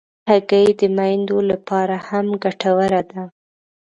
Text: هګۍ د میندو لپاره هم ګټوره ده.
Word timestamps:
هګۍ 0.29 0.67
د 0.79 0.81
میندو 0.97 1.37
لپاره 1.51 1.95
هم 2.07 2.25
ګټوره 2.43 3.01
ده. 3.11 3.23